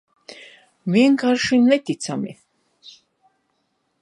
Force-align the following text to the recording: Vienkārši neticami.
Vienkārši 0.95 1.59
neticami. 1.67 2.35